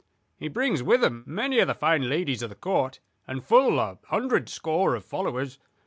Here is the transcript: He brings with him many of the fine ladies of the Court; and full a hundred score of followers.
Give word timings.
He 0.35 0.47
brings 0.47 0.81
with 0.81 1.03
him 1.03 1.23
many 1.27 1.59
of 1.59 1.67
the 1.67 1.75
fine 1.75 2.09
ladies 2.09 2.41
of 2.41 2.49
the 2.49 2.55
Court; 2.55 2.99
and 3.27 3.45
full 3.45 3.79
a 3.79 3.99
hundred 4.07 4.49
score 4.49 4.95
of 4.95 5.05
followers. 5.05 5.59